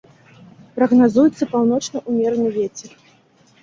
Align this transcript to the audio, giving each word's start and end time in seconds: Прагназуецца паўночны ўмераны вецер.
Прагназуецца 0.77 1.51
паўночны 1.53 2.05
ўмераны 2.09 2.49
вецер. 2.61 2.91